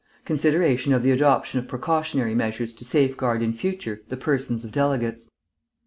[0.25, 5.29] Consideration of the adoption of precautionary measures to safeguard in future the persons of delegates.